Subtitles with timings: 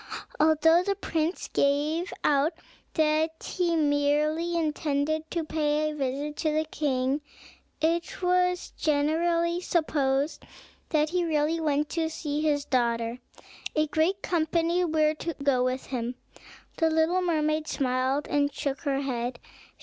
[0.39, 2.53] Although the prince gave out
[2.95, 7.21] that he merely intended to pay a visit to the king,
[7.79, 10.43] it was generally supposed
[10.89, 13.19] that he really went to see his daughter.
[13.75, 16.15] A great company were to go with him.
[16.77, 19.37] The little mermaid smiled, and shook her head.